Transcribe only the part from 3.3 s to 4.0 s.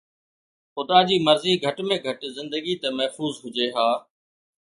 هجي ها.